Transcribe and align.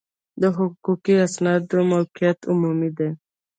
د 0.41 0.43
حقوقي 0.57 1.15
اسنادو 1.25 1.79
موقعیت 1.91 2.39
عمودي 2.49 2.89
دی. 2.97 3.09